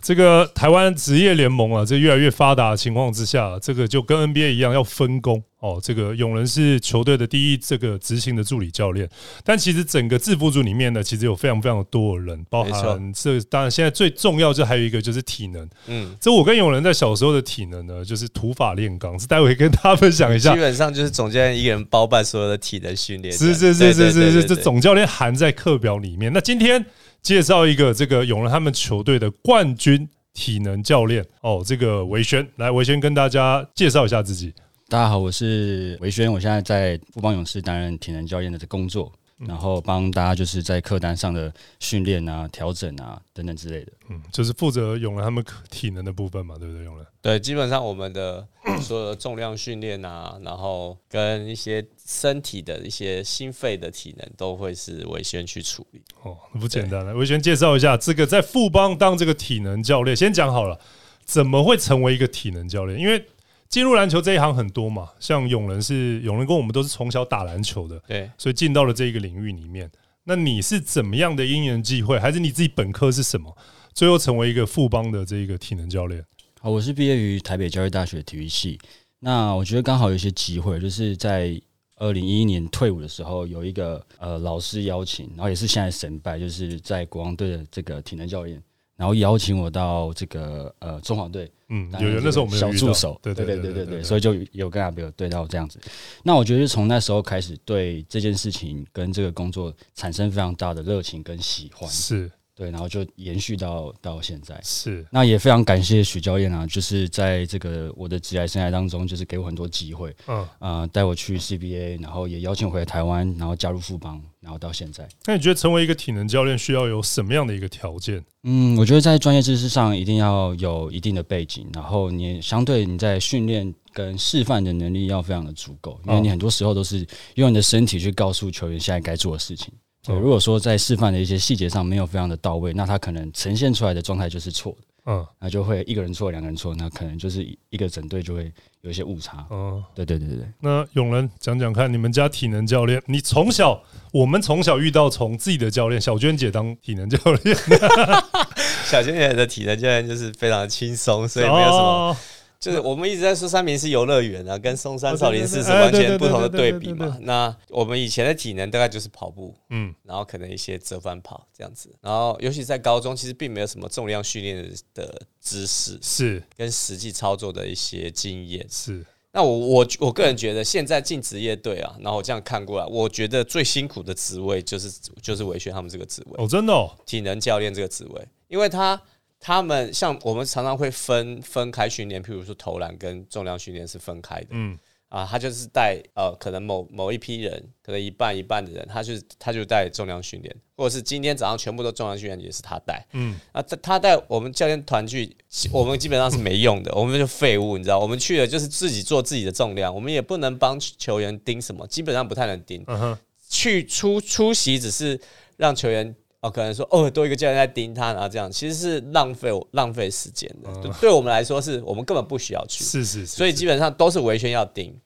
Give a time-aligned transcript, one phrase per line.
[0.00, 5.80] 这个台湾职业联盟啊，这越来越发达的情况之下，这个就跟 NBA 一样要分工哦。
[5.82, 9.08] 这个永仁是球队的第一这个执行的助理教练，
[9.44, 15.68] 但其实整个制服组里面呢，其实有非常非常多的人，包含这当然现在最重要就还有一个就是体能。
[15.88, 20.54] 嗯，这我跟永仁在小时候的体能呢，就是土法炼钢，是待会跟大家分享一下。
[20.54, 26.32] 基本上就是总教练一个人包办所有的体能训练，是是是是是是，这总教练含在课表里面。
[26.32, 26.86] 那今天。
[27.28, 34.50] 介绍一个这个永乐他们球队的冠军体能教练哦，这个维轩来，维轩跟大家介绍一下自己。
[34.88, 39.12] 大家好，我是维轩，我现在在富邦勇士担任体能教练的工作。
[39.46, 46.82] 然后帮大家就是在客单上的训练啊、调整啊等等之类的，嗯，就是负责用了他们体能的部分嘛，对不对？
[46.84, 48.46] 用了，对，基本上我们的
[48.82, 56.02] 所有的重量训练啊，然后跟一些身体的一些心肺的体能，都会是维轩去处理。
[56.22, 60.78] 哦，不简单了，维轩介绍一下这个在富邦当这个体能教练，先讲好了，
[61.24, 62.98] 怎么会成为一个体能教练？
[62.98, 63.24] 因为
[63.68, 69.90] 进入篮球这一行很多嘛，像永仁是永仁跟我们都是从小打篮球的，对，所以进到了这一个领域里面。
[70.24, 73.56] 那你是怎么样的因缘际会，还是你自己本科是什么，
[73.94, 76.24] 最后成为一个富邦的这一个体能教练？
[76.60, 78.78] 好，我是毕业于台北教育大学体育系。
[79.20, 81.60] 那我觉得刚好有一些机会，就是在
[81.96, 88.62] 二零一一年退伍的时候，有一个呃老师邀请，然后也是现在神拜，就是在国王队的这个体能教练。
[88.98, 95.78] 然后邀请我到这个呃中华队，嗯，有有那时候我们小助手，对对对对对对，所以就有跟阿比尔对到这样子。
[96.24, 102.28] 那我觉得从那时候开始，对这件事情跟这个工作产生非常大的热情跟喜欢，是。
[102.58, 104.60] 对，然后就延续到到现在。
[104.64, 115.08] 是，那也非常感谢许教练啊，就是在这个我的职业生涯当中，就是给我很多机会，嗯啊，带我去 CBA，然后也邀请我回台湾，然后加入富邦，然后到现在。
[115.24, 118.24] 那你觉得成为一个体能教练需要有什么样的一个条件？
[118.42, 129.72] 嗯，我觉得在专业知识上一定要有一定的背景，然后你相对你在训练跟示范的能力要非常的足够，因为你很多时候都是用你的身体去告诉球员现在该做的事情。
[130.08, 134.78] 对，如果说在示范的一些细节上没有非常的到位，那他可能呈现出来的状态就是错的。
[135.10, 138.52] 嗯，那就会一个人错，两个人错，那可能就是一个整队就会
[138.82, 139.46] 有一些误差。
[139.50, 140.46] 嗯，对对对对。
[140.60, 143.82] 那永仁讲讲看，你们家体能教练，你从小，
[144.12, 147.56] 我们从小遇到从自己的教练小娟姐当体能教练，
[148.84, 152.16] 小娟姐的体能教练就是非常轻松，所以没有什么。
[152.60, 157.16] 就是我们一直在说三明是游乐园啊，跟松山少林寺是完全不同的对比嘛。
[157.20, 161.94] 那我们以前的体能大概就是跑步，嗯，然后可能一些折返跑这样子。
[162.00, 168.66] 然后尤其在高中，其实并没有什么重量训练的知识，是跟实际操作的一些经验。
[168.68, 169.06] 是。
[169.30, 174.90] 那我我我个人觉得，现在进职业队啊，然后我这样看过来，我觉得最辛苦的职位就是
[175.22, 179.00] 就是维轩他们这个职位哦，真的哦，体能教练这个职位，因为他。
[179.40, 184.48] 他们像我们常常会分分开训练，譬如说投篮跟重量训练是分开的。
[184.50, 184.76] 嗯，
[185.08, 193.06] 啊，他就是带呃，可能某某一批人，可能一半一半的人，他就是他就带重量训练，或者是今天早上全部都重量训练也是他带。
[193.12, 195.34] 嗯，啊，他他带我们教练团去，
[195.72, 202.82] 我们基本上是没用的，我们就废物，你知道，我们去了就是自己做自己的重量，我们也不能帮球员盯什么，基本上不太能盯。
[202.88, 203.18] 嗯哼，
[203.48, 205.20] 去出出席只是
[205.56, 206.14] 让球员。
[206.40, 210.70] 哦，可能说哦，多一个教练在盯他，然后这样其实是浪费浪费时间的。
[211.00, 212.84] 对我们来说，是我们根本不需要去。
[212.84, 213.26] 是是是。
[213.26, 214.96] 所以基本上都是维权要盯。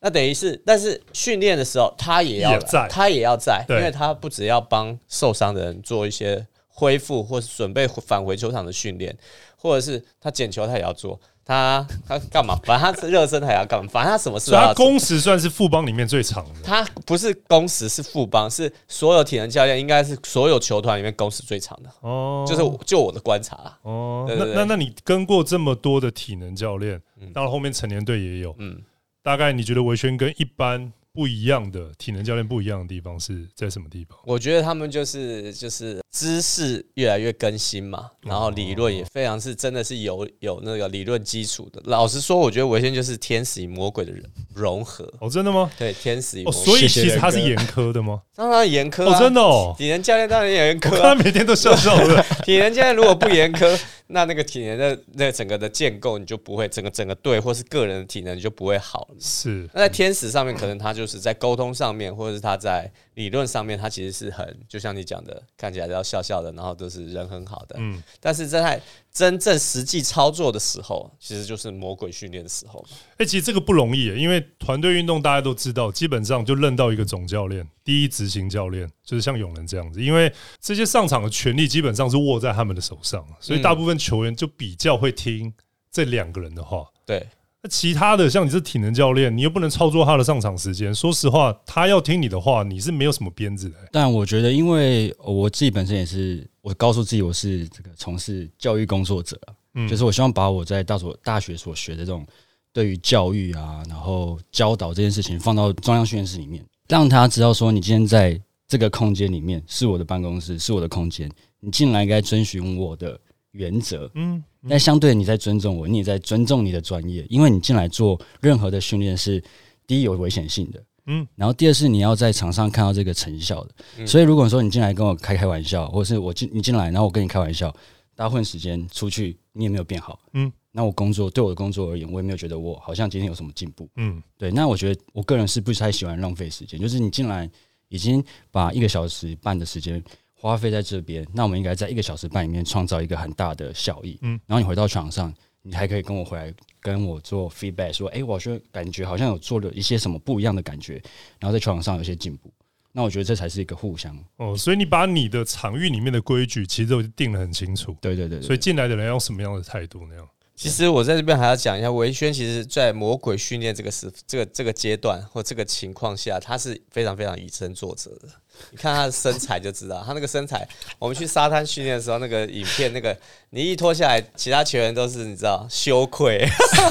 [0.00, 9.16] 那等于是，但是训练的时候他也要在，他也要在，因为他不只要帮受伤的人做一些恢复，或是准备返回球场的训练，
[9.56, 11.20] 或者是他捡球他也要做。
[11.44, 12.58] 他他干嘛？
[12.64, 13.90] 反正他热身还要干嘛？
[13.90, 14.50] 反正他什么事？
[14.52, 16.60] 他工时算是副帮里面最长的。
[16.62, 21.90] 他不是工时是副帮，是所有体能教练应该是所有球团里面工时最长的。
[22.00, 23.76] 哦，就是就我的观察。
[23.82, 27.00] 哦，那那那你跟过这么多的体能教练，
[27.34, 28.54] 到了后面成年队也有。
[28.58, 28.80] 嗯，
[29.22, 30.92] 大概你觉得维轩跟一般？
[31.12, 34.18] 不一样的体能教练不一样的地方是在什么地方？
[34.24, 41.82] 我觉得他们就是就是知识越来越更新嘛，然后理论也非常是真的是有有那个理论基础的。
[41.84, 44.24] 老实说，我觉得维先就是天使与魔鬼的人
[44.54, 45.10] 融合。
[45.20, 45.70] 哦，真的吗？
[45.78, 48.22] 对，天使与哦，魔鬼，所以其实他是严苛的吗？
[48.34, 51.14] 当然严苛哦，啊，真的哦，体能教练当然也严苛啊。
[51.14, 52.22] 他每天都笑笑的。
[52.44, 59.16] 体能教练如果不严苛，那那个体能的那整个的建构你就不会，整个整个队或是个人的体能你就不会好了。
[59.20, 67.76] 是，那在天使上面，可能他就是在沟通上面，或者是他在理论上面，他其实是很，就像你讲的，看起来要笑笑的，然后都是人很好的。
[67.78, 68.80] 嗯，但是在
[69.12, 72.88] 真正实际操作的时候，其实就是魔鬼训练的时候嘛。
[73.18, 85.52] 哎、其实这个不容易，因为团队运动大家都知道，基本上就认到一个总教练，第一执行教练就是像永仁这样子，因为这些上场的权利基本上是握在他们的手上，所以大部分球员就比较会听
[85.90, 86.86] 这两个人的话。
[87.04, 87.26] 对，
[87.62, 90.92] 那其他的像你是体能教练，你又不能操作他的上场时间。
[90.92, 102.26] 说实话，他要听你的话，你是没有什么鞭子的、但我觉得，因为我自己本身也是，我告诉自己我是这个从事教育工作者啊，嗯就是我希望把我在大所大学所学的这种
[102.72, 111.30] 对于教育啊，然后教导这件事情放到中央训练室里面，让他知道说，你今天在这个空间里面是我的办公室，是我的空间，
[111.60, 113.20] 你进来应该遵循我的
[113.52, 119.42] 原则，嗯，但相对你在尊重我，你也在尊重你的专业，因为你进来做任何的训练是
[119.86, 121.22] 第一有危险性的，嗯。
[121.22, 123.74] 嗯，然后第二是你要在场上看到这个成效的。
[123.98, 124.06] 嗯。
[124.06, 127.70] 所以如果说你进来跟我开开玩笑，或者是我进你进来，然后我跟你开玩笑，
[128.14, 130.46] 大家混时间出去，你也没有变好，嗯。
[130.46, 134.22] 嗯，那我工作对我的工作而言，我也没有觉得我好像今天有什么进步，嗯。
[134.38, 137.50] 对，那我觉得我个人是不太喜欢浪费时间，就是你进来
[137.88, 140.02] 已经把一个小时半的时间
[140.42, 144.18] 花费在这边，那我们应该在一个小时半里面创造一个很大的效益。
[144.22, 150.94] 嗯嗯，然后你回到床上，你还可以跟我回来跟我做 feedback，说，哎、我觉得感觉好像有做了一些什么不一样的感觉，
[151.38, 152.52] 然后在球场上有些进步。
[152.90, 160.28] 那我觉得这才是一个互相，哦，所以你把你的场域里面的规矩其实都定得很清楚，对对对对所以进来的人要用什么样的态度那样？
[160.54, 168.28] 其实我在这边还要讲一下，维轩其实在魔鬼训练这个时这个这个阶段或这个情况下，他是非常非常以身作则的。
[168.70, 170.68] 你看他的身材就知道，他那个身材，
[170.98, 173.16] 我们去沙滩训练的时候，那个影片，那个
[173.50, 176.46] 你一脱下来，其他球员都是你知道羞愧，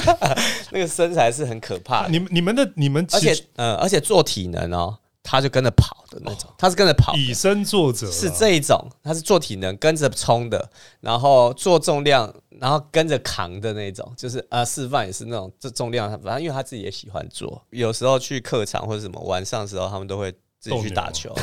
[0.72, 2.10] 那个身材是很可怕的。
[2.10, 10.70] 你们你们的你们而且呃，而且做体能哦，他就跟着跑的那种，他是跟着跑，以身作则啊是这一种，他是做体能跟着冲的，
[11.00, 21.34] 然后做重量，然后跟着扛的那种，就是呃示范也是那种这重量，反正因为他自己也喜欢做，有时候去客场或者什么晚上的时候，他们都会自己去打球，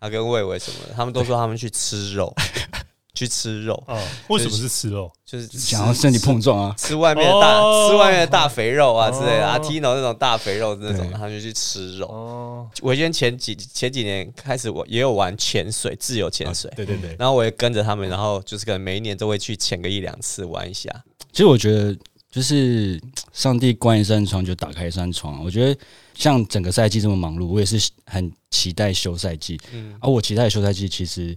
[0.00, 2.34] 他跟魏伟什么的，他们都说他们去吃肉，
[3.14, 3.98] 去吃肉，啊？
[4.28, 5.10] 为什么是吃肉？
[5.24, 12.06] 就是想要身体碰撞啊，吃外面的大、哦吃外面的大肥肉啊之类的，哦啊 Tino 那种大肥肉那种，对他们就去吃肉。
[12.06, 16.70] 哦，我以前前几前几年开始，我也有玩潜水，自由潜水。
[16.76, 17.14] 对对对。
[17.18, 20.90] 然后我也跟着他们，然后就是可能每一年都会去潜个一两次玩一下。
[21.30, 21.96] 其实我觉得，
[22.30, 23.00] 就是
[23.32, 25.42] 上帝关一扇窗就打开一扇窗。
[25.44, 25.80] 我觉得
[26.14, 29.58] 像整个赛季这么忙碌，我也是很期待休赛季。
[29.72, 31.36] 嗯，而、我期待休赛季，其实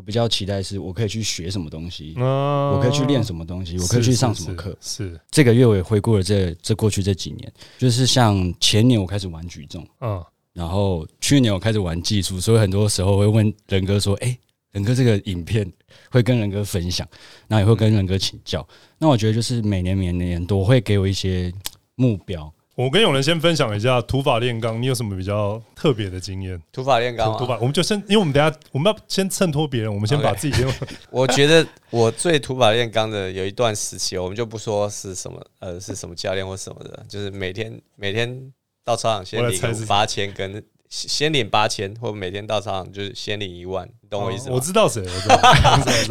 [0.00, 4.74] 我比较期待是我可以去学什么东西，我我可以去练什么东西，我可以去上什么课。
[4.80, 14.38] 是，这个月我也回顾了这这过去这几年，就是像前年我开始玩举重，嗯，然后去年我开始玩技术，所以很多时候会问仁哥说：“哎、
[14.72, 15.70] 仁哥这个影片
[16.10, 17.06] 会跟仁哥分享，
[17.46, 18.66] 然后也会跟仁哥请教。
[18.96, 21.52] 那我觉得就是每年每年都会给我一些
[21.96, 22.50] 目标。
[22.80, 26.58] 我跟永仁先分享一下土法炼钢，你有什么比较特别的经验？
[26.72, 30.66] 土法炼钢嘛，土法，我们就先，因为我们等下我们要先衬托别人，我们先把自己先
[31.12, 38.50] 我觉得我最土法炼钢的有一段时期，我们就不说是什么呃是什么教练或什么的，就是每天每天
[38.82, 40.64] 到操场先领八千跟。
[40.92, 44.54] 先领八千，或每天到操场就是先领一万，你懂我意思吗？
[44.54, 45.38] 哦我知道谁，我知道，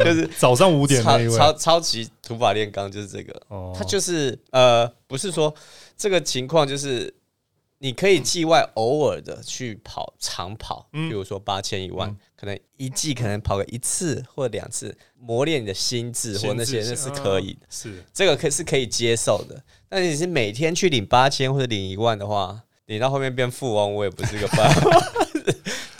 [0.02, 3.74] 就是早上五点那一位，超超级土法炼钢就是这个，哦。
[3.76, 5.52] 他就是呃，不是说
[5.96, 7.12] 这个情况就是
[7.78, 11.08] 你可以季外偶尔的去跑长跑，嗯。
[11.08, 12.16] 比如说八千一万，嗯。
[12.36, 18.04] 可能一季可能跑个一次或两次，磨练你的心智或那些那是可以的，嗯是。
[18.14, 19.60] 这个可是可以接受的。
[19.88, 24.90] 但你是每天去领八千或者领一万的话，领到后面变富翁，我也不是个办法。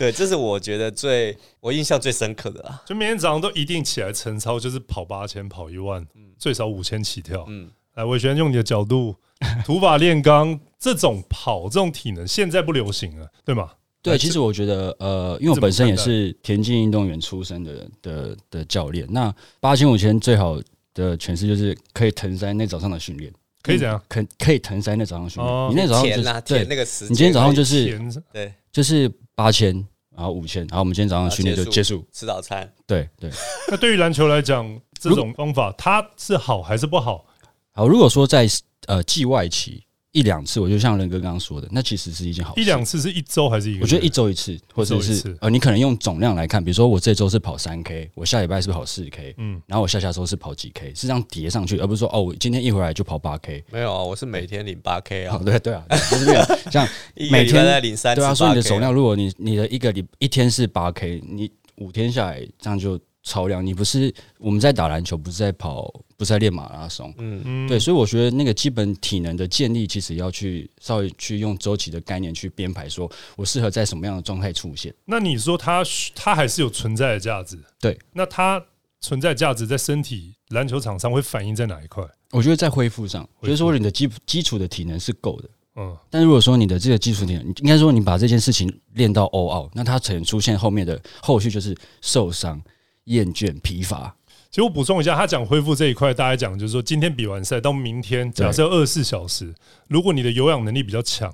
[0.01, 2.83] 对，这是我觉得最我印象最深刻的啦。
[2.87, 6.03] 就每天早上都一定起来晨操，就是跑八千、跑一万，
[6.39, 7.45] 最少五千起跳。
[7.49, 9.15] 嗯，来，伟轩用你的角度，
[9.63, 13.73] 土法炼钢这种跑这种体能，现在不流行了，对吗？
[14.01, 19.31] 对，其实我觉得，呃，因为我本身也是田径运动员出身的的的教练，那
[19.61, 20.59] 八千五千最好
[20.95, 23.31] 的诠释就是可以腾塞那早上的训练，
[23.61, 24.03] 可以怎样？
[24.09, 25.77] 可可以腾塞那早上训哦练。
[25.77, 29.87] 你那早上就对，那个时，你今天早上就是田对，就是八千，
[30.21, 32.71] 然然后五千，然后我们今天早上训练就结束，吃早餐。
[32.87, 33.31] 对对。
[33.69, 37.25] 那对于篮球来讲，这种方法它是好还是不好？
[37.73, 38.47] 好，如果说在
[38.87, 39.83] 呃季外期。
[40.13, 42.61] 一两次，我就像仁哥刚刚说的，那其实是一件好事。
[42.61, 43.83] 一两次是一周还是一个？
[43.83, 53.65] 我觉得一周一次，或者是呃，你可能用总量来看，比如说我这周是跑三 K，我下礼拜是跑四 K，嗯，然后我下下周是跑几 K，是这样叠上去，而不是说哦，我今天一回来就跑八 K。
[53.71, 55.41] 没有啊，我是每天领八 K 啊。
[55.45, 56.89] 对对啊，就是这样， 像
[57.31, 58.17] 每天在领三。
[58.17, 62.99] 对啊，所以你的总量，如果你你的一个礼一天是八 K，你五天下来这样就。
[63.23, 74.95] 超量，你不是我们在打篮球，不是在跑，不是在练马拉松，嗯嗯，对，所以我觉得那个基本体能的建立，其实要去稍微去用周期的概念去编排，说我适合在什么样的状态出现。
[75.05, 75.85] 那你说它
[76.15, 77.59] 它还是有存在的价值？
[77.79, 78.63] 对，那它
[79.01, 82.03] 存在价值在身体篮球场上会反映在哪一块？
[82.31, 92.59] 我觉得在恢复上，就是说你的基基础的体能是够的，嗯，但如果说你的这个基础体能，应该说你把这件事情练到 all out，那它可能出现后面的后续就是受伤。
[93.05, 94.15] 厌倦、疲乏。
[94.51, 99.55] 其实我补充一下，他讲恢复这一块，大家讲就是说，今天比完赛到明天，假设二十四小时，
[99.87, 101.33] 如果你的有氧能力比较强，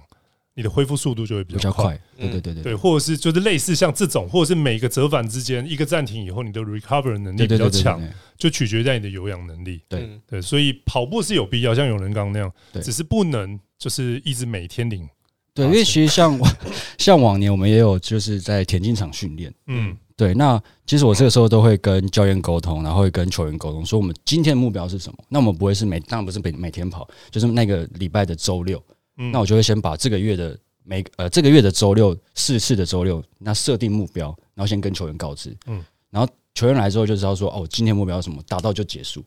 [0.55, 1.99] 你的恢复速度就会比较快。
[2.19, 8.03] 对对对对，对，或者是就是类似像这种，或者是每个折返之间一个暂停以后，你的 recover 能力比较强，
[8.37, 9.81] 就取决在你的有氧能力。
[9.89, 15.09] 对对，所以跑步是有必要，像有人刚那样，只是不能就是一直每天领。
[15.55, 16.39] 对，因为其实像
[16.99, 19.97] 像往年我们也有就是在田径场训练，嗯。
[20.17, 25.19] 对，那其实我这个时候都会跟教练沟通，然后会跟球员沟通，说我们今天的目标是什么？
[25.29, 28.83] 那我们不会是每当然不是每每天跑，就是那个礼拜的周六，
[29.15, 39.23] 那我就会先把这个月的每呃这个月的周六四次的周六，那设定目标，然后先跟球员告知，嗯，然后球员来之后就知道说，哦，今天目标什么，达到就结束。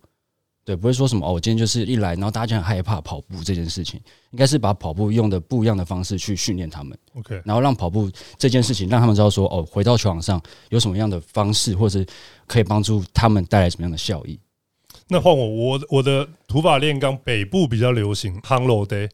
[0.70, 4.00] 对，不会说什么哦，我今天就是一来，然后大家就很害怕跑步这件事情，
[4.30, 8.08] 应该是把跑步用的不一样的方式去训练他们，OK，然后让跑步
[8.38, 12.06] 这件事情让他们知道说哦，回到球场上有什么样的方式，或者
[12.46, 14.40] 可以帮助他们带来什么样的效益。
[15.12, 19.10] 那换我，我我的土法炼钢，北部比较流行 h a n g Day，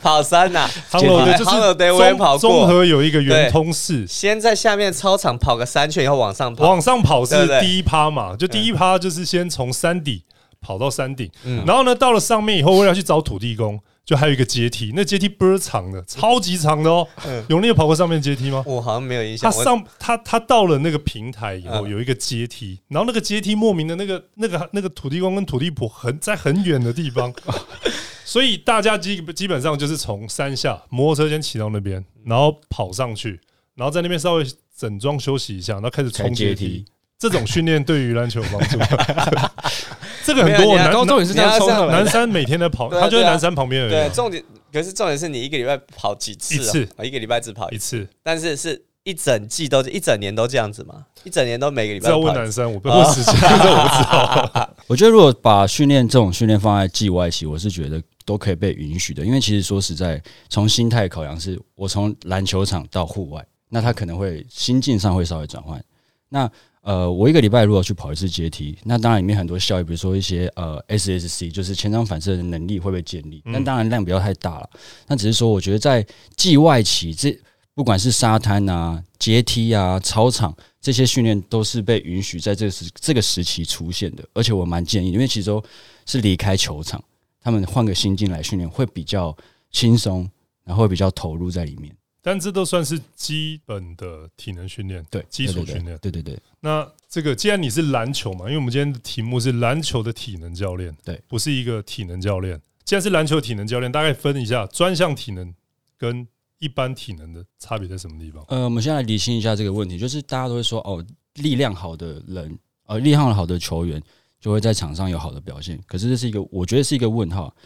[0.00, 2.38] 跑山呐 h a n g Day 我也跑过。
[2.38, 6.68] 综合有一个圆通式，先在下面操场跑个三圈，以后往上跑。
[6.68, 8.36] 往上跑是第一趴嘛？
[8.36, 10.22] 就第一趴就是先从山底
[10.60, 11.28] 跑到山顶，
[11.66, 13.80] 然后呢，到了上面以后，为了去找土地公。
[14.08, 17.06] 就还有一个阶梯，那阶梯倍儿长的，超级长的哦。
[17.48, 18.64] 永利有跑过上面阶梯吗？
[18.66, 19.52] 我好像没有印象。
[19.52, 27.30] 他上他他到了那个平台以后，有一个阶梯，然后那个阶梯莫名的那个那个那个土地公跟土地婆很在很远的地方，
[28.24, 33.38] 所以大家基基本上就是从山下摩托车先骑到那边，然后跑上去，
[33.74, 36.82] 然后在那边稍微整装休息一下，然后开始冲阶梯。
[37.18, 38.78] 这种训练对于篮球有帮助。
[40.28, 43.90] 这个很多男重点是这样冲南山每天在跑，他就在南山旁边而已。
[43.90, 46.54] 对，重点可是重点是你一个礼拜跑几次？
[46.54, 48.06] 一次啊，一个礼拜只跑一次。
[48.22, 51.06] 但是是一整季都一整年都这样子吗？
[51.24, 52.10] 一整年都每个礼拜？
[52.10, 54.76] 要问男生，我不问时间，这我不知道。
[54.86, 65.82] 我觉得如果把训练这种训练放在季外期，我是觉得都可以被允许的，因为其实说实在，从心态考量，是我从篮球场到户外，那他可能会心境上会稍微转换。
[66.28, 66.50] 那
[66.82, 74.70] 呃，我一个礼拜如果去跑一次阶梯，那当然里面很多效益，比如说一些呃 SSC，就是前掌反射的能力会被建立，但当然量不要太大了。
[75.06, 76.06] 那只是说，我觉得在
[76.36, 77.38] 季外期，这
[77.74, 84.24] 不管是沙滩啊、阶梯啊、操场这些训练，都是被允许在这个时这个时期出现的。
[84.32, 85.62] 而且我蛮建议，因为其实都
[86.06, 87.02] 是离开球场，
[87.40, 89.36] 他们换个心境来训练，会比较
[89.70, 90.28] 轻松，
[90.64, 91.94] 然后会比较投入在里面。
[92.28, 96.38] 但这都算是基本的体能训练，对基础训练，对对对。
[96.60, 102.60] 那这个既然你是篮球嘛，因为我们今天的题目是篮球的体能教练，对，不是一个体能教练。
[102.84, 105.54] 既然是篮球体能教练，大概分一下专项体能
[105.96, 108.44] 跟一般体能的差别在什么地方？
[108.48, 111.02] 呃，我们先来理清一下这个问题，就是大家都会说哦，
[111.36, 114.02] 力量好的人，呃，力量好的球员
[114.38, 115.80] 就会在场上有好的表现。
[115.86, 117.56] 可是这是一个，我觉得是一个问号，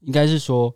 [0.00, 0.74] 应该是说，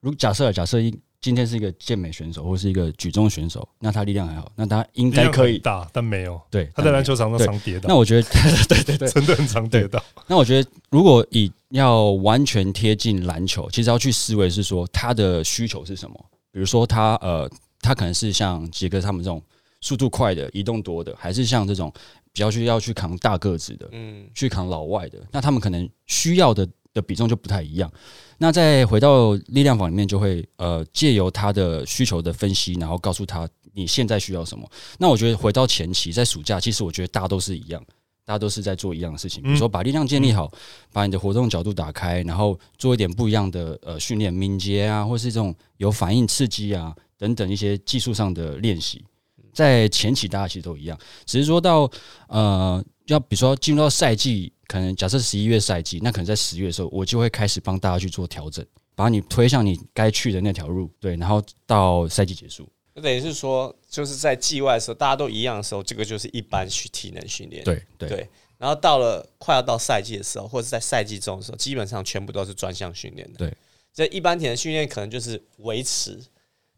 [0.00, 0.98] 如假设假设一。
[1.20, 6.40] 今天是一个健美选手，或是一个举重选手，那他力量还好，那他应该可以打，但没有。
[6.50, 7.88] 对，他在篮球场上常跌倒。
[7.88, 8.28] 那我觉得，
[8.68, 10.02] 对对对，真的很常跌倒。
[10.26, 16.14] 那我觉得，如果以要完全贴近篮球，其实要去思维是说他的需求是什么。
[16.52, 19.42] 比如说他呃，他可能是像杰哥他们这种
[19.80, 21.92] 速度快的、移动多的，还是像这种
[22.32, 26.68] 比较需要去扛大个子的，嗯，去扛老外的，那他们可能需要的。
[26.96, 27.92] 的比重就不太一样。
[28.38, 34.68] 那再回到力量坊里面，就会呃借由他的需求的分析，然后告诉他你现在需要什么。
[34.98, 37.82] 那我觉得回到前期，在暑假，其实我觉得大家都是一样，
[38.24, 39.42] 大家都是在做一样的事情。
[39.42, 40.50] 比如说把力量建立好，
[40.92, 49.04] 把你的活动角度打开，然后做一点不一样的呃训练，敏捷啊，或是这种有反应刺激啊等等一些技术上的练习。
[49.52, 51.90] 在前期大家其实都一样，只是说到
[52.28, 62.68] 呃，要比如说进入到赛季，可能假设十一月赛季，那可能在十月的时候，我就会开始帮大家去做调整，把你推向你该去的那条路，对，然后到赛季结束。
[62.94, 67.62] 那等于是说，就是在季外的时候，大家都一样的时候，这个就是一般去体能训练。
[67.62, 68.28] 对对对。
[68.58, 73.38] 然后到了快要到赛季的时候，或者在赛季中的时候，基本上全部都是专项训练的。
[73.38, 73.54] 对。
[73.92, 76.18] 这一般体能训练可能就是维持，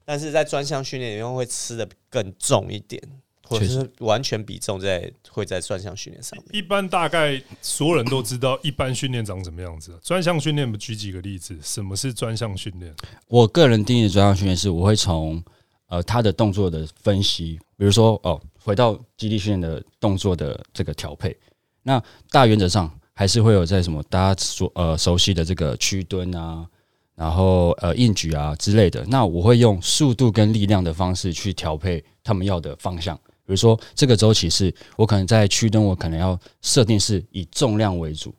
[0.05, 3.01] 但是在专项训练里面会吃的更重一点，
[3.49, 6.47] 或者是完全比重在会在专项训练上面。
[6.53, 9.99] 一般大概所有人都知道，一般训练长什么样子。
[10.03, 12.95] 专项训练，举几个例子，什么是专项训练？
[13.27, 15.43] 我个人定义的专项训练是，我会从。
[15.91, 21.35] 呃，他的动作的分析，比如说哦，回到基地训练的动作的这个调配，
[21.83, 21.99] 那
[22.31, 26.69] 大原则上还是会有在什么大家所呃熟悉的这个屈蹲啊，
[27.15, 29.03] 然后呃硬举啊之类的。
[29.09, 33.19] 那我会用速度跟力量的方式去调配他们要的方向。
[33.49, 38.35] 比如说这个周期是我可能在屈蹲，我可能要设定是以重量为主，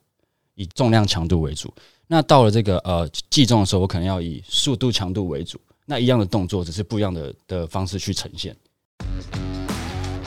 [0.53, 1.73] 以重量强度为主。
[2.05, 5.59] 那到了这个呃计重的时候，我可能要以速度强度为主。
[5.87, 8.55] 那一样的动作，只是不一样的的方式去呈现。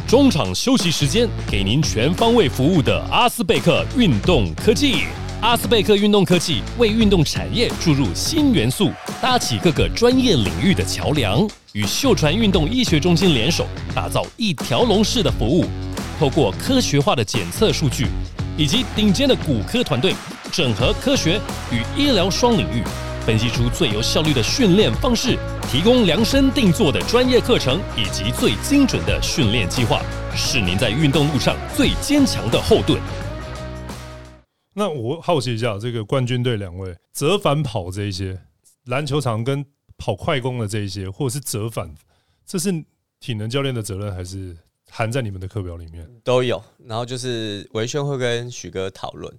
[0.08, 5.04] 中场休息时间，给您全方位服务的阿斯贝克运动科技。
[5.42, 15.64] 阿斯贝克运动科技为运动产业注入新元素，搭起各个专业领域的桥梁，与秀传运动医学中心联手，打造一条龙式的服务。
[16.16, 18.06] 透过科学化的检测数据，
[18.56, 20.14] 以及顶尖的骨科团队，
[20.52, 21.40] 整合科学
[21.72, 22.84] 与医疗双领域。
[23.26, 25.36] 分析出最有效率的训练方式，
[25.68, 30.00] 提供量身定做的专业课程以及最精准的训练计划，
[30.36, 33.00] 是您在运动路上最坚强的后盾。
[34.74, 38.40] 那我好奇一下，这个冠军队两位折返跑这一些，
[38.86, 39.64] 篮球场跟
[39.96, 41.94] 跑快攻的这一些，或者是折返，
[42.46, 42.72] 这是
[43.20, 44.56] 体能教练的责任，还是
[44.90, 46.08] 含在你们的课表里面？
[46.24, 46.62] 都有。
[46.86, 49.32] 然后就是维轩会跟许哥讨论。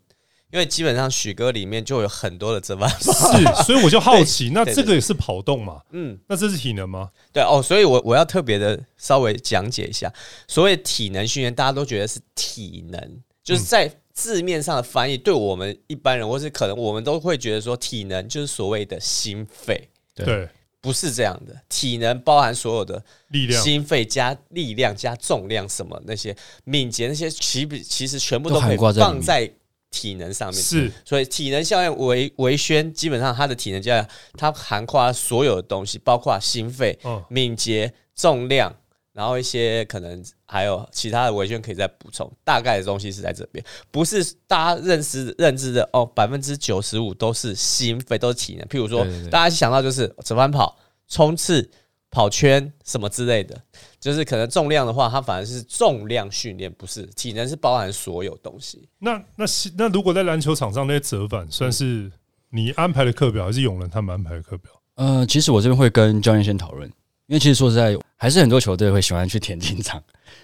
[0.52, 5.82] 因为基本上许哥里面就有很多的折返跑，是，所以我就好奇，那这个也是跑动嘛？
[5.89, 7.10] 嗯，那这是体能吗？
[7.32, 10.13] 对哦，所以我我要特别的稍微讲解一下，
[10.48, 20.47] 所谓体能训练，大家都觉得是体能，就是在字面上的翻译，对我们一般人或是可能我们都会觉得说，体能就是所谓的心肺，对，
[20.80, 29.52] 不是这样的，体能包含所有的力量、心肺加力量加重量什么那些敏捷那些，其其实全部都可以放在。
[29.95, 30.60] 体能上面。
[30.60, 36.97] 是，所以体能效应维维宣基本上它的体能教练，他涵括所有的东西，包括心肺、
[37.30, 38.76] 敏捷、重量，
[39.13, 42.32] 然后一些可能还有其他的维轩可以再补充。
[42.43, 48.67] 大概的东西是在这边，不是大家认识认知的哦，百分之九十五都是心肺，都是体能。
[48.67, 51.71] 譬如说，大家想到就是折返跑、冲刺。
[52.15, 53.60] 跑圈什么之类的，
[53.99, 58.88] 就是可能重量的话，它反而是重量训练，不是体能是包含所有东西。
[58.99, 59.45] 那那
[59.76, 62.12] 那如果在篮球场上那些折返，算是
[62.52, 64.71] 你安排的课表，还是永仁他们安排的课表？
[64.93, 66.88] 呃，其实我这边会跟教练先讨论，
[67.28, 70.02] 因为其实说实在，还是很多球队会喜欢去田径场，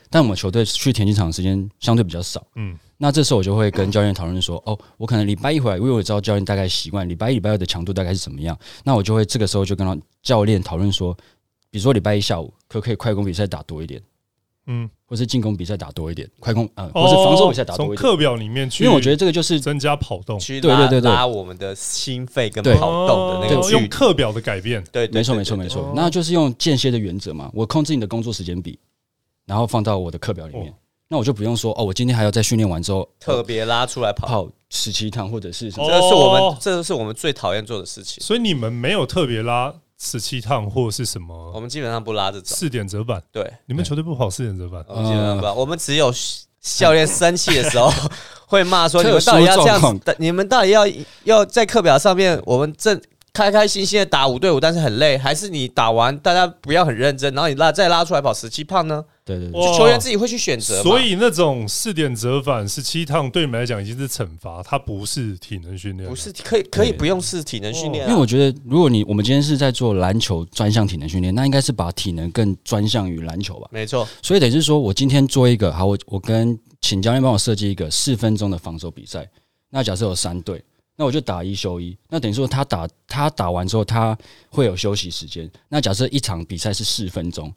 [0.09, 2.45] 但我们球队去田径场的时间相对比较少。
[2.55, 11.15] 嗯，那这时候我就会跟教练讨论说，哦，我可能礼拜一回来，因为我知道教练大概习惯礼拜一、礼拜二的强度大概是怎么样，那我就会这个时候就跟教练讨论说。
[11.71, 14.01] 比如说礼拜一下午，可不可以快攻比赛打多一点？
[14.71, 17.97] 嗯，或是进攻比赛打多一点，快攻啊，或是防守比赛打多一点。
[17.97, 25.91] 从课表里面去，因为我觉得这个就是增加跑动，对对对对，拉我们的心肺跟跑动的那个用课表的改变，对，没错没错没错。
[25.95, 28.77] 那就是用间歇的原则嘛，我控制你的工作时间比，
[29.47, 30.71] 然后放到我的课表里面，
[31.07, 35.89] 那我就不用说哦，我今天还要在训练完之后特别拉出来跑跑十七趟，或者是什么？
[35.89, 38.23] 这是我们这是我们最讨厌做的事情。
[38.23, 39.73] 所以你们没有特别拉。
[39.99, 41.51] 十七趟或是什么？
[41.53, 42.55] 我们基本上不拉着走。
[42.55, 44.83] 四点折返，对，你们球队不跑四点折返。
[44.87, 46.13] 我们基本上不，我们只有
[46.61, 47.91] 教练生气的时候
[48.47, 50.15] 会骂说：“你们到底要这样子？
[50.17, 50.87] 你们到底要
[51.25, 52.99] 要在课表上面，我们正。”
[53.31, 59.05] 开开心心的打五对五，但是很累，还是你打完大家不要很认真，然后你拉再拉出来跑十七趟呢？
[59.37, 60.81] 对对对，球员自己会去选择。
[60.81, 68.07] 所以那种四点折返十七趟对你们来讲已经是惩罚，它不是体能训练，不是可以可以不用是体能训练。
[68.07, 73.69] 因为我觉得，如果你我们今天是在做篮球专项体能训练，那应该是把体能更专项于篮球吧？
[73.71, 74.07] 没错。
[74.23, 79.29] 所以等于是说我今天做一个好，我我跟请教练帮我设计一个四分钟的防守比赛。
[79.69, 80.63] 那假设有三队。
[81.01, 84.17] 那我就打一休一，那等于说他打他打完之后，他
[84.49, 85.49] 会有休息时间。
[85.69, 87.49] 那假设一场比赛是四分钟，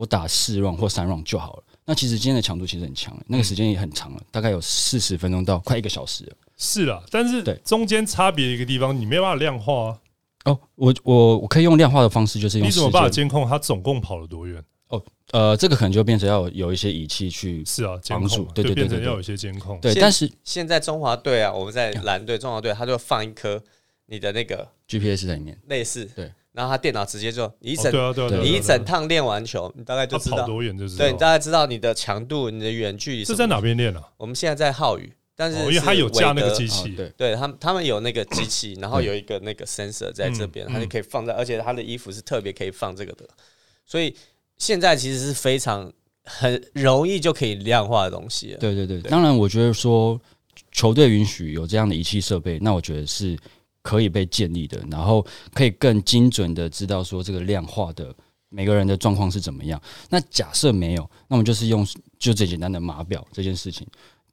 [0.00, 1.62] 我打四 round 或三 round 就好了。
[1.84, 6.32] 那其实今天的强度其实很强，那个时间也很长了，大概有四十分钟到快一个小时了。
[6.56, 9.98] 是啊，但是对中间差别一个地方，你没办法量化啊。
[10.46, 14.64] 哦，我我我可以用量化的方式，就是用你怎么办法监控他总共跑了多远？
[14.88, 19.78] 哦，呃，这个可能就变成要有一些仪器去是啊，监帮助控，对对对对要有一些监控。
[19.82, 23.62] 对，但是现在中华队啊，我们在蓝队、中华队，他就放一颗
[24.06, 30.96] 你的那个 GPS 在里面，类似，对，然后他电脑直接就你一哦整、对啊对啊对啊，你一整趟练完球，你大概就知道，他跑多远就是。
[30.96, 33.24] 对你大概知道你的强度、你的远距离。
[33.24, 33.46] 是在？
[33.46, 34.02] 哪边练啊？
[34.16, 36.66] 我们现在在浩宇，但是哦因为他有架那个机。
[36.66, 43.28] 器，哦对，对他们，他们有那个机器， 然后有一个那个 sensor 在这边，嗯它就可以放在，而且他的衣服是特别可以放这个的，
[43.86, 44.14] 所以
[44.58, 45.92] 现在其实是非常
[46.24, 48.58] 很容易就可以量化的东西了。
[48.58, 50.20] 对对对，对当然，我觉得说
[50.72, 53.36] 球队允许有这样的仪器设备，那我觉得是
[53.82, 58.14] 可以被建立的，然后可以更精准的知道说这个量化的
[58.48, 59.80] 每个人的状况是怎么样。
[60.08, 61.86] 那假设没有，那我们就是用
[62.18, 63.86] 就最简单的码表这件事情。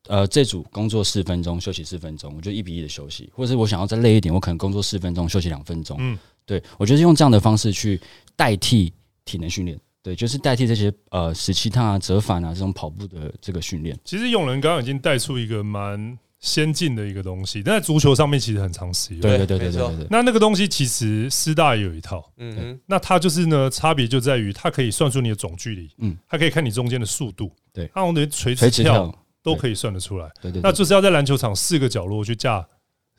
[0.07, 5.97] 呃，这组工作四分钟，休息四分钟，我就一比一的休息，或者是我想要再累一点，我可能工作四分钟，休息两分钟。
[5.99, 7.99] 嗯，对我觉得用这样的方式去
[8.33, 8.93] 代替
[9.25, 13.99] 体能训练，对，就是代替这些呃十七趟啊、折返啊这种跑步的这个训练。
[14.05, 19.21] 其实用人刚刚已经带出一个蛮先进的一个东西，但在足球上面其实很常使用。
[19.21, 20.07] 对对对对对。
[20.09, 30.29] 那那个东西其实师大也有一套，嗯，那它就是呢，差别就在于它可以算出你的总距离，嗯嗯，它可以看你中间的速度，对它用的垂垂直直跳跳，都可以算得出来。
[30.41, 30.61] 对对对。
[30.61, 32.63] 那就是要在篮球场四个角落去架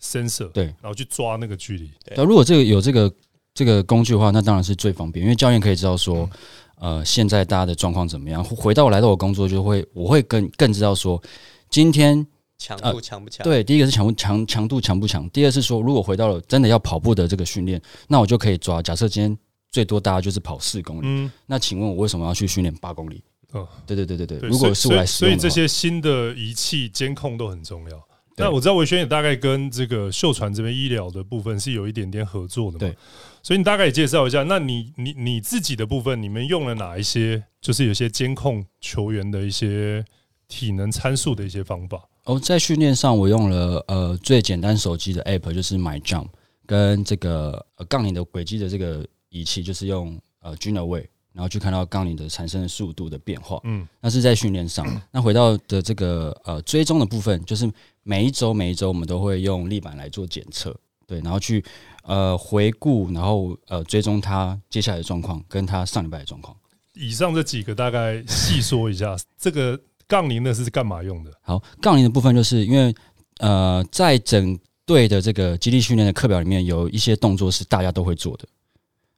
[0.00, 1.90] sensor，对然后去抓那个距离。
[2.14, 3.12] 那如果这个有这个
[3.52, 6.30] 这个工具的话，那当然是最方便，因为教练可以知道说，
[6.76, 8.44] 呃，现在大家的状况怎么样。
[8.44, 11.20] 回到我来到我工作，就会我会更更知道说，
[11.68, 12.24] 今天
[12.58, 13.44] 强呃度强不强？
[13.44, 18.82] 对第一个是强不强强度强不强，第二是说，如果回到了真的要跑步的这个训练，那我就可以抓。
[18.82, 19.38] 假设今天
[19.70, 23.22] 最多大家就是跑四公里，嗯，那请问我为什么要去训练八公里？
[23.52, 27.96] 哦对对对对对，对，如果是我来使所以，用的话所以这些新的仪器监控都很重要。
[28.36, 32.96] 对那我知道维轩也大概跟这个秀传这边医疗的部分是有一点点合作的嘛，对。
[33.42, 37.42] 所以你大概也介绍一下，那你你你自己的部分，你们用了哪一些？
[37.60, 40.04] 就是有些监控球员的一些
[40.46, 42.07] 体能参数的一些方法。
[42.28, 46.26] 哦，在训练上我用了呃最简单手机的 app，就是 My Jump，
[46.66, 53.58] 跟这个呃杠铃的轨迹的这个仪器，就是用呃 g i n a Way，，然后去看到杠铃的产生的速度的变化。
[53.64, 54.86] 嗯，那是在训练上。
[55.10, 57.70] 那回到的这个呃追踪的部分，就是
[58.02, 61.64] 每一周每一周我们都会用立板来做检测，对，然后去
[62.02, 66.54] 呃回顾，然后呃追踪它接下来的状况，跟它上礼拜的状况。
[66.92, 71.30] 以上这几个大概细说一下，这个杠铃呢是干嘛用的？
[71.42, 72.92] 好，杠铃的部分就是因为
[73.38, 78.48] 呃，在整队的这个基地训练的课表里面，有一些动作是大家都会做的，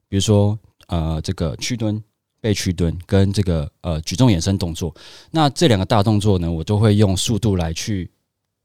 [0.09, 2.03] 比如说呃，这个屈蹲、
[2.40, 4.92] 背屈蹲跟这个呃举重衍生动作。
[5.31, 8.11] 那这两个大动作呢，我都会用速度来去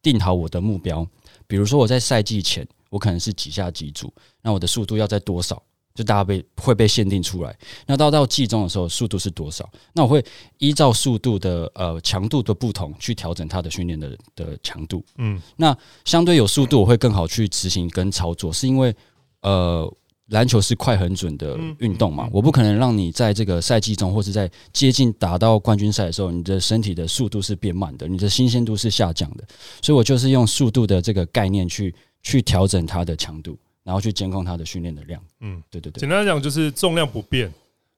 [0.01, 1.07] 定好我的目标。
[1.45, 4.11] 比如说我在赛季前，我可能是几下几组，
[4.41, 5.61] 那我的速度要在多少？
[5.95, 7.57] 就大家被会被限定出来。
[7.87, 9.67] 那到到季中的时候，速度是多少？
[9.93, 10.23] 那我会
[10.59, 15.03] 依照速度的呃强度的不同去调整它的训练的的强度。
[15.17, 18.93] 嗯，那相对有速度，我会更好去执行跟操作，是因为
[19.41, 19.91] 呃
[20.27, 29.43] 篮球是快很准的运动嘛，我不可能让你在这个赛季中或是在接近打到冠军赛的时候，你的身体的速度是变慢的，你的新鲜度是下降的，
[29.81, 35.21] 所以我就是用速度的这个概念去去调整它的强度，然后去监控它的训练的量。
[35.39, 36.09] 嗯嗯，对对对简。
[36.09, 37.49] 单来讲就是重量不变，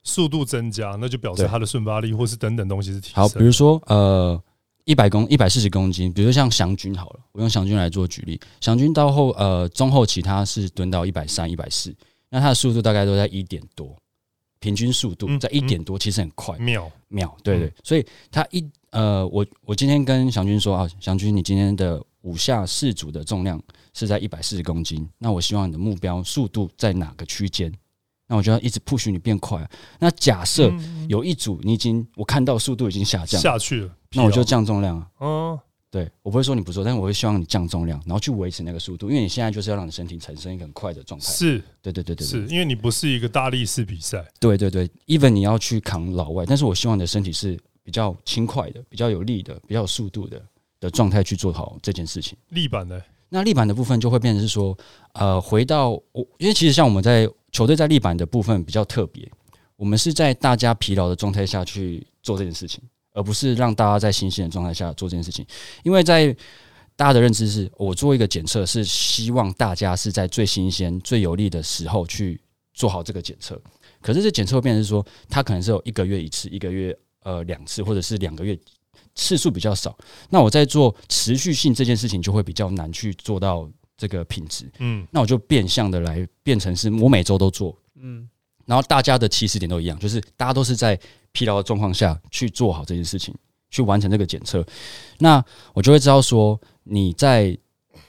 [0.04, 3.24] 速度增加，那就表示对它的瞬发力或是等等东西是提升。
[3.24, 4.40] 好，比如说呃，
[4.84, 11.96] 一百公一百四十公斤，比如说像祥军好了，我用祥军来做举例，祥军到后呃中后期他是蹲到一百三、一百四，
[12.30, 13.96] 那他的速度大概都在一点多，
[14.60, 23.62] 平均速度嗯在一点多，其实很快，秒，秒，对对嗯，所以他一呃，我我今天跟祥军说啊，祥军你今天的五下四组的重量
[23.94, 27.72] 是在一百四十公斤，那我希望你的目标速度在哪个区间？
[28.30, 29.70] 那我就要一直 push 你变快啊。
[30.00, 30.74] 那假设
[31.08, 35.08] 有一组你已经我看到速度已经下降，下去了，那我就降重量啊。
[35.22, 41.26] 嗯，对我不会说你不做，但是我会希望你降重量，然后去维持那个速度，因为你现在就是要让你身体产生一个很快的状态。
[41.28, 50.42] 是对对对对对是，因为你不是一个大力士比赛，对对对，even 你要去扛老外，但是我希望你的身体是比较轻快的、比较有力的、比较有速度的
[50.78, 52.38] 的状态去做好这件事情。
[52.50, 53.02] 立板呢？
[53.30, 54.78] 那立板的部分就会变成是说，
[55.14, 59.26] 呃，回到我，因为其实像我们在球队在立板的部分比较特别，
[59.78, 65.46] 我们是在大家疲劳的状态下去做这件事情，而不是让大家在新鲜的状态下做这件事情。
[65.84, 66.36] 因为在
[66.98, 72.42] 大家的认知是，我做一个检测是希望大家是在最新鲜、最有利的时候去
[72.74, 73.58] 做好这个检测。
[74.02, 76.98] 可是这检测变成是说，它可能是有一个月一次，一个月
[77.28, 78.58] 呃两次，或者是两个月
[79.14, 79.98] 次数比较少。
[80.30, 84.72] 那我在做持续性这件事情就会比较难去做到这个品质。
[84.80, 88.30] 嗯，那我就变相的来变成是我每周都做，嗯，
[88.66, 90.98] 然后大家的起始点都一样，就是大家都是在
[91.34, 93.36] 疲劳的状况下去做好这件事情，
[93.70, 94.66] 去完成这个检测，
[95.20, 97.58] 那我就会知道说你在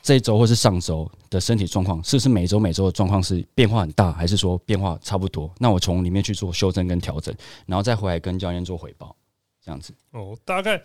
[0.01, 5.53] 这一周或是上周的身体状况，是不是每周每周的状况是变化很大，还是说变化差不多？
[5.59, 7.35] 那我从里面去做修正跟调整，
[7.67, 9.15] 然后再回来跟教练做回报，
[9.65, 9.93] 这样子。
[10.13, 10.81] 哦，大概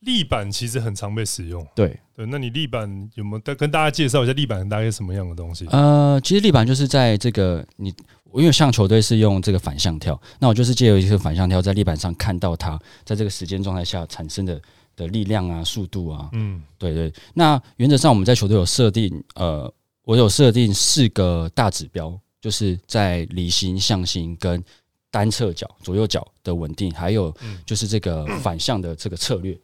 [0.00, 1.66] 立板其实很常被使用。
[1.74, 5.66] 对对，那你立板有没有跟跟大家介绍一下立板大概是什么样的东西？
[5.70, 7.88] 呃，其实立板就是在这个你，
[8.34, 14.60] 因为像球队是用这个反向跳，那我就是借由一个反向跳，在立板上看到它在这个时间状态下产生的。
[14.96, 17.12] 的力量啊，速度啊，嗯，对对。
[17.34, 19.68] 那原则上我们在球队有设定，呃，
[20.04, 24.62] 我有设定四个大指标，就是在离心、向心跟
[25.10, 29.58] 单侧脚、左右脚的稳定，还有就是这个反向的这个策略。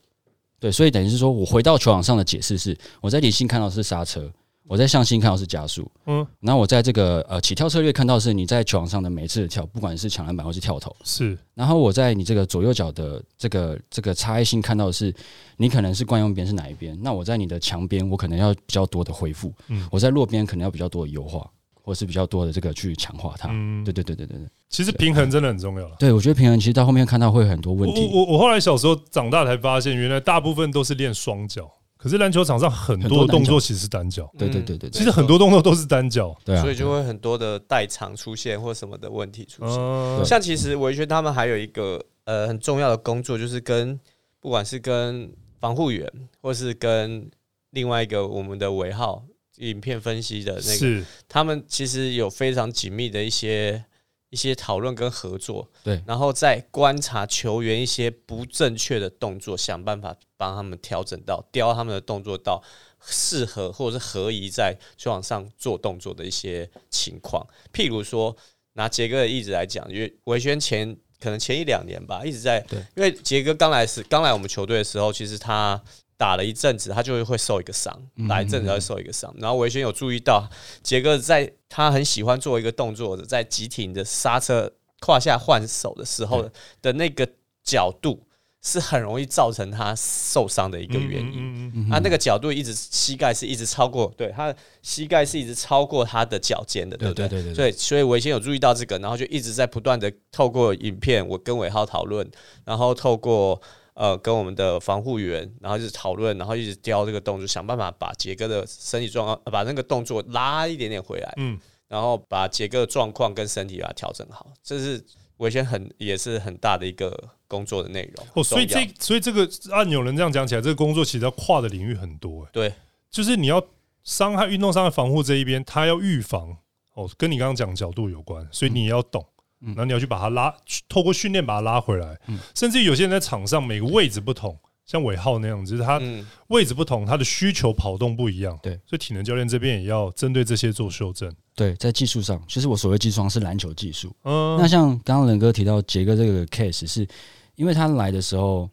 [0.59, 4.31] 对，所以等于是说我回到球场上的解释是，我在离心看到是刹车。
[4.71, 11.37] 我在向心看到是加速，嗯，然后我在这个呃起跳策略看到是你在球场上的每次的跳，不管是抢篮板或是跳投，是。
[11.55, 15.13] 然后我在你这个左右脚的这个这个差异性看到的是
[15.57, 21.45] 你可能是惯用边是哪一边，那我在你的墙边我可能要比较多的恢复，嗯，我在弱边可能要比较多的优化，
[21.83, 24.47] 或是比较多的这个去强化它，嗯，对对对对对对。
[24.69, 28.09] 其实平衡真的很重要了，对我觉得平衡其实到后面看到会很多问题。
[28.13, 31.69] 我我我后来小时候长大才发现，原来大部分都是练双脚。
[32.01, 40.25] 可是篮球场上很多动作其实是单脚，对对对对，其实很多动作都是单脚，对啊，所以就会很多的代偿出现或什么的问题出现。
[40.25, 44.01] 像其实维轩他们还有一个呃很重要的工作，就是跟
[44.41, 46.11] 不管是跟防护员，
[46.41, 47.31] 或是跟
[47.71, 49.23] 另外一个我们的尾号
[49.59, 53.85] 影片分析的那个，他们其实有非常紧密的一些。
[54.31, 62.63] 一些讨论跟合作，对，然后再观察球员一些不正确的动作，想办法帮他们调整到雕他们的动作到
[63.05, 67.47] 适合或者是合宜在球场上做动作的一些情况。
[67.73, 68.37] 譬如说，
[68.75, 72.65] 拿杰哥的例子来讲，因为维轩前可能前一两年吧，一直在，
[72.95, 75.83] 因为杰哥刚来时刚来我们球队的时候，其实他。
[76.21, 79.35] 打了一阵子，他就会会受一个伤，打一阵子他会受一个伤。
[79.39, 80.47] 然后维轩有注意到，
[80.83, 86.47] 杰哥在他很喜欢做一个动作，在急停的刹车胯下换手的时候
[86.83, 87.27] 的那个
[87.65, 88.27] 角度，
[88.61, 91.89] 是很容易造成他受伤的一个原因。
[91.89, 97.27] 他那个角度一直膝盖是一直超过，对他膝盖是一直超过他的脚尖的，对不对？
[97.31, 97.55] 对对。
[97.55, 102.31] 所以所以维轩有注意到这个，然后就一直在不断的透过影片，我跟伟浩讨论，
[102.67, 103.59] 然后透过。
[103.95, 115.05] 呃，跟我们的防护员，然后一直讨论，然后一直雕这个动作，想办法把杰哥的身体状况，把那个动作拉一点点回来，嗯，然后把杰哥的状况跟身体把它调整好，这是
[115.39, 117.17] 维先很也是很大的一个
[117.49, 118.27] 工作的内容。
[118.35, 122.73] 哦，所以这所以这个按有人这样讲起来，这个工作其实要跨的领域很多，对，
[123.11, 123.63] 就是你要
[124.05, 126.57] 伤害运动伤害防护这一边，他要预防
[126.95, 129.25] 哦，跟你刚刚讲角度有关，所以你要懂。
[129.61, 130.55] 然后你要去把它拉，
[130.89, 132.19] 透过训练把它拉回来。
[132.55, 136.01] 甚至有些人在场上每个位置不同，像尾号那样子，他
[136.49, 138.59] 位置不同，他的需求跑动不一样。
[138.63, 141.33] 对，所以体能教练这边也要针对这些做修正。
[141.55, 144.15] 对，在技术上，其实我所谓技术上是篮球技术。
[144.25, 147.07] 嗯，那像刚刚仁哥提到杰哥这个 case，是
[147.55, 148.69] 因为他来的时候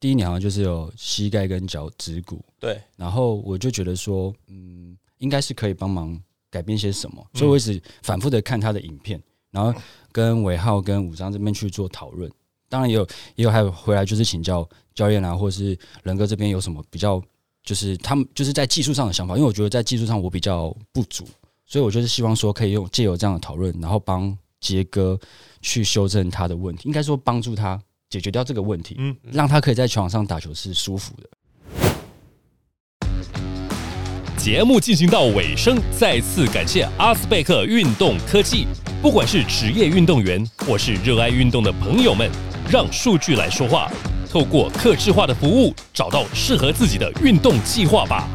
[0.00, 2.44] 第一年好像就是有膝盖跟脚趾骨。
[2.58, 9.22] 对，然后我就觉得说，嗯，应该是可以帮忙改变些什么，所以我一直反复的看他的影片。
[9.52, 9.72] 然后
[10.10, 12.28] 跟尾号跟武章这边去做讨论，
[12.68, 17.22] 当然也有也有还有回来就是请教教练啊，或者是仁哥这边有什么比较，
[17.62, 21.24] 就是他们就是在技术上的想法，因为我觉得在技术上我比较不足，
[21.66, 25.18] 所以我就是希望说可以用借由这样的讨论，然后帮杰哥
[25.60, 31.28] 去修正他的问题，应该说帮助他解决掉这个问题，嗯，让他可以在球场上打球是舒服的。
[34.42, 38.66] 节目进行到尾声，再次感谢阿斯贝克运动科技。
[39.00, 42.28] 不管是职业运动员，或是热爱运动的朋友们，
[42.68, 43.88] 让数据来说话，
[44.28, 48.28] 透过客制化的服务，找到适合自己的运动计划吧。